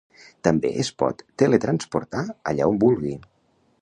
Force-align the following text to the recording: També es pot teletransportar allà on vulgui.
També 0.45 0.69
es 0.83 0.89
pot 1.01 1.21
teletransportar 1.43 2.25
allà 2.53 2.71
on 2.73 2.81
vulgui. 2.85 3.15